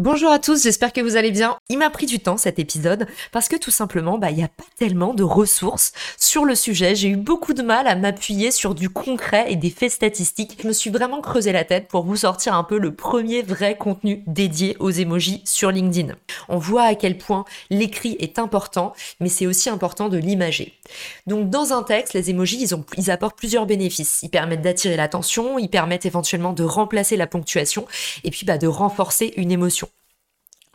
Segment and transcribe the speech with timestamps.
[0.00, 1.58] Bonjour à tous, j'espère que vous allez bien.
[1.68, 4.48] Il m'a pris du temps cet épisode parce que tout simplement, bah, il n'y a
[4.48, 6.94] pas tellement de ressources sur le sujet.
[6.94, 10.56] J'ai eu beaucoup de mal à m'appuyer sur du concret et des faits statistiques.
[10.62, 13.76] Je me suis vraiment creusé la tête pour vous sortir un peu le premier vrai
[13.76, 16.14] contenu dédié aux emojis sur LinkedIn.
[16.48, 20.80] On voit à quel point l'écrit est important, mais c'est aussi important de l'imager.
[21.26, 24.20] Donc dans un texte, les emojis, ils, apportent plusieurs bénéfices.
[24.22, 27.84] Ils permettent d'attirer l'attention, ils permettent éventuellement de remplacer la ponctuation
[28.24, 29.89] et puis bah, de renforcer une émotion.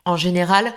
[0.08, 0.74] En général,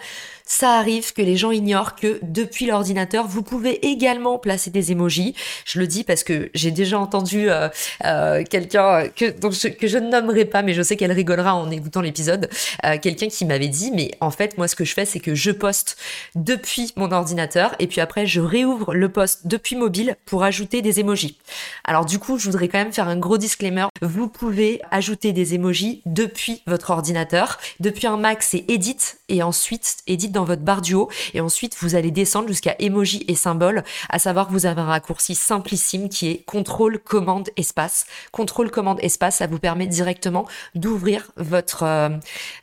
[0.48, 5.34] ça arrive que les gens ignorent que depuis l'ordinateur, vous pouvez également placer des emojis.
[5.66, 7.68] Je le dis parce que j'ai déjà entendu euh,
[8.06, 11.70] euh, quelqu'un que donc que je ne nommerai pas, mais je sais qu'elle rigolera en
[11.70, 12.48] écoutant l'épisode.
[12.86, 15.34] Euh, quelqu'un qui m'avait dit, mais en fait, moi, ce que je fais, c'est que
[15.34, 15.98] je poste
[16.34, 20.98] depuis mon ordinateur et puis après, je réouvre le poste depuis mobile pour ajouter des
[20.98, 21.36] emojis.
[21.84, 23.86] Alors du coup, je voudrais quand même faire un gros disclaimer.
[24.00, 27.58] Vous pouvez ajouter des emojis depuis votre ordinateur.
[27.80, 28.96] Depuis un Mac, c'est Edit
[29.28, 33.24] et ensuite Edit dans votre barre du haut et ensuite vous allez descendre jusqu'à emoji
[33.28, 38.06] et symbole, à savoir que vous avez un raccourci simplissime qui est contrôle commande espace.
[38.32, 42.10] Contrôle commande espace, ça vous permet directement d'ouvrir votre euh,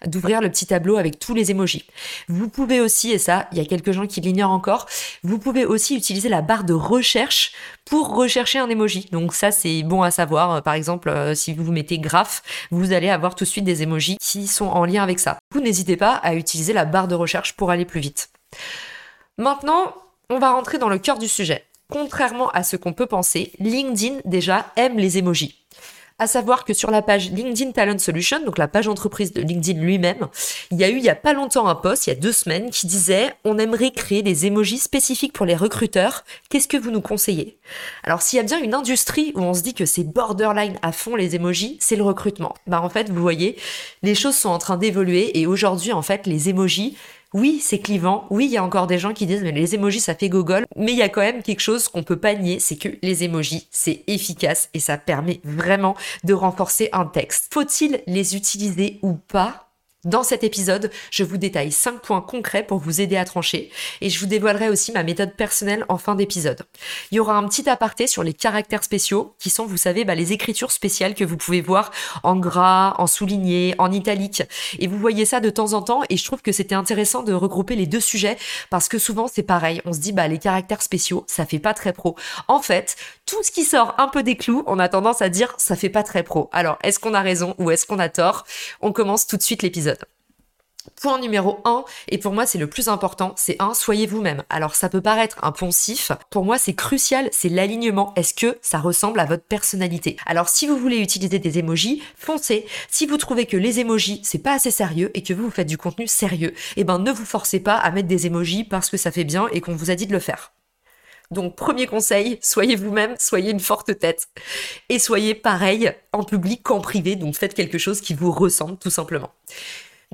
[0.06, 1.86] d'ouvrir le petit tableau avec tous les emojis.
[2.28, 4.88] Vous pouvez aussi et ça, il y a quelques gens qui l'ignorent encore,
[5.24, 7.54] vous pouvez aussi utiliser la barre de recherche
[7.86, 9.08] pour rechercher un emoji.
[9.12, 10.64] Donc ça c'est bon à savoir.
[10.64, 12.42] Par exemple, euh, si vous mettez graphe,
[12.72, 15.38] vous allez avoir tout de suite des emojis qui sont en lien avec ça.
[15.54, 18.30] Vous n'hésitez pas à utiliser la barre de recherche pour aller plus vite.
[19.38, 19.94] Maintenant,
[20.30, 21.66] on va rentrer dans le cœur du sujet.
[21.92, 25.56] Contrairement à ce qu'on peut penser, LinkedIn déjà aime les emojis.
[26.18, 29.82] À savoir que sur la page LinkedIn Talent Solution, donc la page entreprise de LinkedIn
[29.82, 30.30] lui-même,
[30.72, 32.32] il y a eu il y a pas longtemps un post, il y a deux
[32.32, 36.24] semaines, qui disait on aimerait créer des emojis spécifiques pour les recruteurs.
[36.50, 37.58] Qu'est-ce que vous nous conseillez?
[38.06, 40.94] Alors s'il y a bien une industrie où on se dit que c'est borderline à
[40.94, 42.56] fond les emojis, c'est le recrutement.
[42.66, 43.58] Bah en fait, vous voyez,
[44.02, 46.96] les choses sont en train d'évoluer et aujourd'hui en fait les emojis
[47.36, 48.28] oui, c'est clivant.
[48.30, 50.66] Oui, il y a encore des gens qui disent mais les emojis ça fait gogol.
[50.78, 53.26] Mais il y a quand même quelque chose qu'on peut pas nier, c'est que les
[53.26, 57.54] emojis c'est efficace et ça permet vraiment de renforcer un texte.
[57.54, 59.65] Faut-il les utiliser ou pas?
[60.06, 63.72] Dans cet épisode, je vous détaille 5 points concrets pour vous aider à trancher
[64.02, 66.62] et je vous dévoilerai aussi ma méthode personnelle en fin d'épisode.
[67.10, 70.14] Il y aura un petit aparté sur les caractères spéciaux qui sont, vous savez, bah,
[70.14, 74.44] les écritures spéciales que vous pouvez voir en gras, en souligné, en italique.
[74.78, 77.34] Et vous voyez ça de temps en temps et je trouve que c'était intéressant de
[77.34, 78.38] regrouper les deux sujets
[78.70, 79.82] parce que souvent c'est pareil.
[79.86, 82.16] On se dit, bah, les caractères spéciaux, ça fait pas très pro.
[82.48, 82.96] En fait,
[83.26, 85.90] tout ce qui sort un peu des clous, on a tendance à dire, ça fait
[85.90, 86.48] pas très pro.
[86.54, 88.46] Alors, est-ce qu'on a raison ou est-ce qu'on a tort?
[88.82, 89.95] On commence tout de suite l'épisode.
[91.02, 94.44] Point numéro 1, et pour moi c'est le plus important, c'est un, soyez vous-même.
[94.50, 98.14] Alors ça peut paraître un poncif, pour moi c'est crucial, c'est l'alignement.
[98.16, 100.18] Est-ce que ça ressemble à votre personnalité?
[100.26, 102.66] Alors si vous voulez utiliser des emojis, foncez.
[102.90, 105.68] Si vous trouvez que les emojis c'est pas assez sérieux et que vous, vous faites
[105.68, 108.98] du contenu sérieux, eh ben ne vous forcez pas à mettre des emojis parce que
[108.98, 110.54] ça fait bien et qu'on vous a dit de le faire.
[111.32, 114.28] Donc premier conseil, soyez vous-même, soyez une forte tête.
[114.90, 118.90] Et soyez pareil en public qu'en privé, donc faites quelque chose qui vous ressemble tout
[118.90, 119.32] simplement.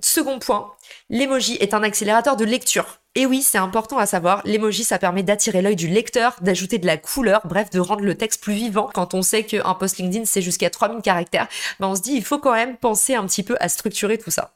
[0.01, 0.71] Second point,
[1.09, 2.99] l'emoji est un accélérateur de lecture.
[3.15, 6.85] Et oui, c'est important à savoir, l'emoji ça permet d'attirer l'œil du lecteur, d'ajouter de
[6.85, 8.89] la couleur, bref, de rendre le texte plus vivant.
[8.93, 11.47] Quand on sait qu'un post LinkedIn c'est jusqu'à 3000 caractères,
[11.79, 14.31] ben on se dit il faut quand même penser un petit peu à structurer tout
[14.31, 14.53] ça.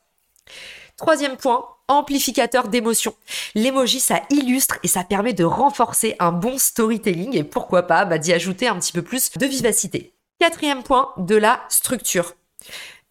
[0.96, 3.14] Troisième point, amplificateur d'émotion.
[3.54, 8.18] L'emoji, ça illustre et ça permet de renforcer un bon storytelling et pourquoi pas bah,
[8.18, 10.14] d'y ajouter un petit peu plus de vivacité.
[10.40, 12.34] Quatrième point, de la structure.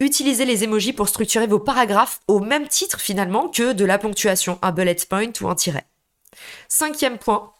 [0.00, 4.58] Utilisez les emojis pour structurer vos paragraphes au même titre finalement que de la ponctuation,
[4.62, 5.86] un bullet point ou un tiret.
[6.68, 7.54] Cinquième point,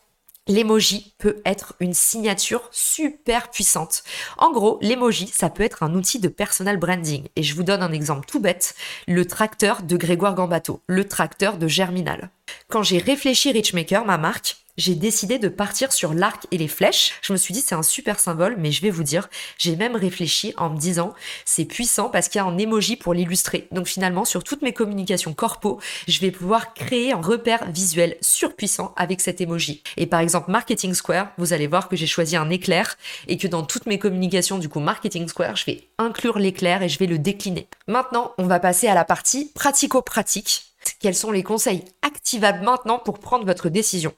[0.47, 4.03] L'emoji peut être une signature super puissante.
[4.37, 7.29] En gros, l'emoji, ça peut être un outil de personal branding.
[7.35, 8.75] Et je vous donne un exemple tout bête,
[9.09, 12.29] le tracteur de Grégoire Gambato, le tracteur de Germinal.
[12.69, 17.15] Quand j'ai réfléchi Richmaker, ma marque, j'ai décidé de partir sur l'arc et les flèches.
[17.23, 19.95] Je me suis dit c'est un super symbole, mais je vais vous dire, j'ai même
[19.95, 23.69] réfléchi en me disant c'est puissant parce qu'il y a un emoji pour l'illustrer.
[23.71, 28.93] Donc finalement, sur toutes mes communications corpo, je vais pouvoir créer un repère visuel surpuissant
[28.97, 29.83] avec cet emoji.
[29.97, 32.97] Et par exemple, Marketing Square, vous allez voir que j'ai choisi un éclair
[33.29, 36.89] et que dans toutes mes communications du coup Marketing Square, je vais inclure l'éclair et
[36.89, 37.69] je vais le décliner.
[37.87, 40.63] Maintenant, on va passer à la partie pratico-pratique.
[41.01, 44.13] Quels sont les conseils activables maintenant pour prendre votre décision?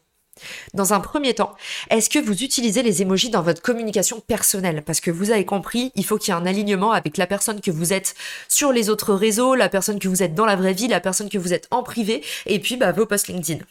[0.74, 1.54] Dans un premier temps,
[1.90, 4.82] est-ce que vous utilisez les émojis dans votre communication personnelle?
[4.82, 7.60] Parce que vous avez compris, il faut qu'il y ait un alignement avec la personne
[7.60, 8.14] que vous êtes
[8.48, 11.28] sur les autres réseaux, la personne que vous êtes dans la vraie vie, la personne
[11.28, 13.64] que vous êtes en privé, et puis bah, vos posts LinkedIn.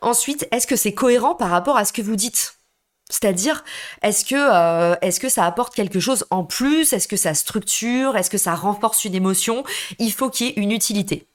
[0.00, 2.56] Ensuite, est-ce que c'est cohérent par rapport à ce que vous dites?
[3.10, 3.64] C'est-à-dire,
[4.04, 6.92] euh, est-ce que ça apporte quelque chose en plus?
[6.92, 8.16] Est-ce que ça structure?
[8.16, 9.62] Est-ce que ça renforce une émotion?
[9.98, 11.26] Il faut qu'il y ait une utilité.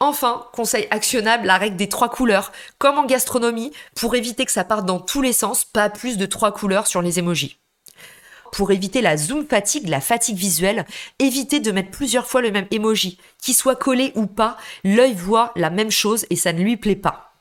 [0.00, 4.64] Enfin, conseil actionnable, la règle des trois couleurs, comme en gastronomie, pour éviter que ça
[4.64, 7.58] parte dans tous les sens, pas plus de trois couleurs sur les émojis.
[8.52, 10.86] Pour éviter la zoom fatigue, la fatigue visuelle,
[11.18, 13.18] évitez de mettre plusieurs fois le même emoji.
[13.42, 16.94] Qu'il soit collé ou pas, l'œil voit la même chose et ça ne lui plaît
[16.94, 17.32] pas.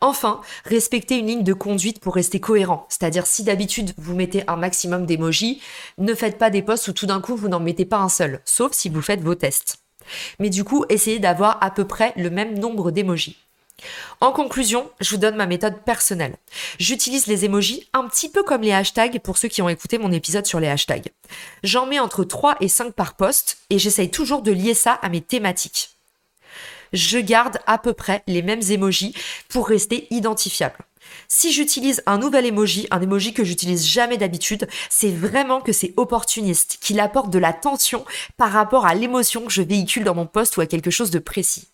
[0.00, 2.86] Enfin, respectez une ligne de conduite pour rester cohérent.
[2.90, 5.62] C'est-à-dire, si d'habitude vous mettez un maximum d'émojis,
[5.96, 8.42] ne faites pas des posts où tout d'un coup vous n'en mettez pas un seul,
[8.44, 9.83] sauf si vous faites vos tests.
[10.38, 13.36] Mais du coup, essayez d'avoir à peu près le même nombre d'émojis.
[14.20, 16.36] En conclusion, je vous donne ma méthode personnelle.
[16.78, 20.12] J'utilise les émojis un petit peu comme les hashtags pour ceux qui ont écouté mon
[20.12, 21.10] épisode sur les hashtags.
[21.62, 25.08] J'en mets entre 3 et 5 par poste et j'essaye toujours de lier ça à
[25.08, 25.90] mes thématiques.
[26.92, 29.14] Je garde à peu près les mêmes émojis
[29.48, 30.78] pour rester identifiable.
[31.28, 35.94] Si j'utilise un nouvel emoji, un emoji que j'utilise jamais d'habitude, c'est vraiment que c'est
[35.96, 38.04] opportuniste, qu'il apporte de la tension
[38.36, 41.18] par rapport à l'émotion que je véhicule dans mon poste ou à quelque chose de
[41.18, 41.68] précis.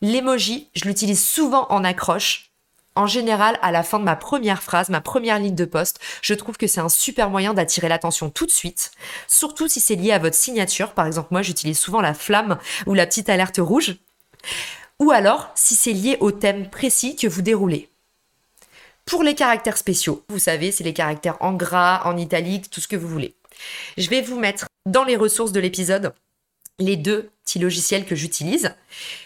[0.00, 2.50] L'emoji, je l'utilise souvent en accroche.
[2.94, 6.34] En général, à la fin de ma première phrase, ma première ligne de poste, je
[6.34, 8.90] trouve que c'est un super moyen d'attirer l'attention tout de suite,
[9.28, 10.94] surtout si c'est lié à votre signature.
[10.94, 13.96] Par exemple, moi, j'utilise souvent la flamme ou la petite alerte rouge.
[14.98, 17.88] Ou alors, si c'est lié au thème précis que vous déroulez.
[19.08, 22.88] Pour les caractères spéciaux, vous savez, c'est les caractères en gras, en italique, tout ce
[22.88, 23.34] que vous voulez.
[23.96, 26.12] Je vais vous mettre dans les ressources de l'épisode
[26.78, 28.74] les deux logiciels que j'utilise.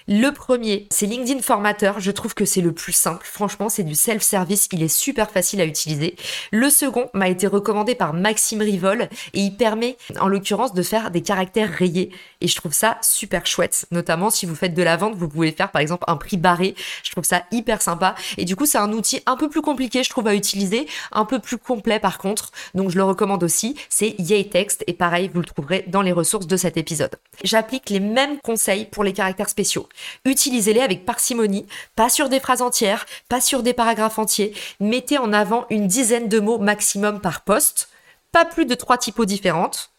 [0.08, 2.00] Le premier, c'est LinkedIn Formateur.
[2.00, 3.26] Je trouve que c'est le plus simple.
[3.30, 4.68] Franchement, c'est du self-service.
[4.72, 6.16] Il est super facile à utiliser.
[6.50, 11.10] Le second m'a été recommandé par Maxime Rivol et il permet, en l'occurrence, de faire
[11.10, 12.10] des caractères rayés.
[12.40, 13.86] Et je trouve ça super chouette.
[13.90, 16.74] Notamment si vous faites de la vente, vous pouvez faire par exemple un prix barré.
[17.02, 18.14] Je trouve ça hyper sympa.
[18.36, 20.86] Et du coup, c'est un outil un peu plus compliqué, je trouve, à utiliser.
[21.12, 22.50] Un peu plus complet par contre.
[22.74, 23.76] Donc je le recommande aussi.
[23.88, 24.84] C'est Yaytext.
[24.86, 27.16] Et pareil, vous le trouverez dans les ressources de cet épisode.
[27.44, 29.88] J'applique les mêmes conseils pour les caractères spéciaux.
[30.24, 31.66] Utilisez-les avec parcimonie,
[31.96, 34.54] pas sur des phrases entières, pas sur des paragraphes entiers.
[34.80, 37.88] Mettez en avant une dizaine de mots maximum par poste,
[38.30, 39.90] pas plus de trois typos différentes.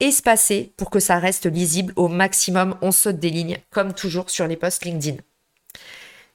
[0.00, 2.76] Espacez pour que ça reste lisible au maximum.
[2.82, 5.18] On saute des lignes, comme toujours sur les posts LinkedIn.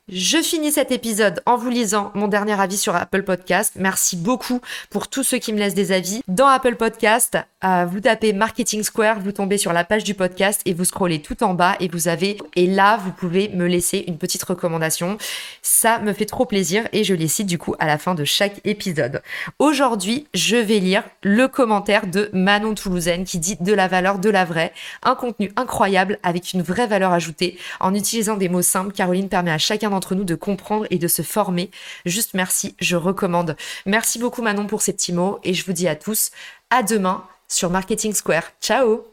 [0.10, 3.74] Je finis cet épisode en vous lisant mon dernier avis sur Apple Podcast.
[3.76, 6.22] Merci beaucoup pour tous ceux qui me laissent des avis.
[6.30, 10.62] Dans Apple Podcast, euh, vous tapez Marketing Square, vous tombez sur la page du podcast
[10.64, 14.06] et vous scrollez tout en bas et vous avez, et là, vous pouvez me laisser
[14.08, 15.18] une petite recommandation.
[15.62, 18.24] Ça me fait trop plaisir et je les cite du coup à la fin de
[18.24, 19.22] chaque épisode.
[19.60, 24.30] Aujourd'hui, je vais lire le commentaire de Manon Toulousaine qui dit de la valeur de
[24.30, 24.72] la vraie,
[25.04, 28.94] un contenu incroyable avec une vraie valeur ajoutée en utilisant des mots simples.
[28.94, 31.70] Caroline permet à chacun entre nous de comprendre et de se former.
[32.06, 33.58] Juste merci, je recommande.
[33.86, 36.32] Merci beaucoup Manon pour ces petits mots et je vous dis à tous
[36.70, 38.44] à demain sur Marketing Square.
[38.62, 39.04] Ciao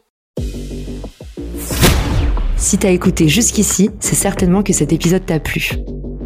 [2.57, 5.71] Si t'as écouté jusqu'ici, c'est certainement que cet épisode t'a plu.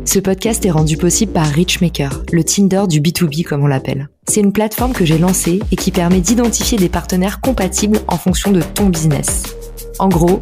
[0.06, 4.10] Ce podcast est rendu possible par Richmaker, le Tinder du B2B comme on l'appelle.
[4.28, 8.52] C'est une plateforme que j'ai lancée et qui permet d'identifier des partenaires compatibles en fonction
[8.52, 9.44] de ton business.
[10.00, 10.42] En gros,